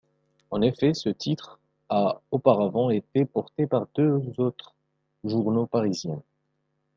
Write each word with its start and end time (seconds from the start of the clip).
En 0.49 0.63
effet, 0.63 0.95
ce 0.95 1.09
titre 1.09 1.59
a 1.89 2.23
auparavant 2.31 2.89
été 2.89 3.23
porté 3.23 3.67
par 3.67 3.85
deux 3.93 4.19
autres 4.39 4.73
journaux 5.23 5.67
parisiens. 5.67 6.23